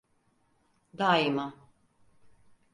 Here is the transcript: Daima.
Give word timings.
Daima. 0.99 1.47